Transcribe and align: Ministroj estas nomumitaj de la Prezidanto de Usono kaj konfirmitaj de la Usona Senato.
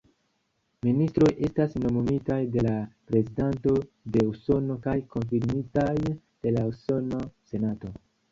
Ministroj 0.85 1.27
estas 1.47 1.75
nomumitaj 1.81 2.37
de 2.55 2.63
la 2.67 2.71
Prezidanto 3.11 3.75
de 4.15 4.25
Usono 4.31 4.79
kaj 4.87 4.97
konfirmitaj 5.13 5.87
de 6.07 6.55
la 6.59 6.67
Usona 6.73 7.21
Senato. 7.53 7.93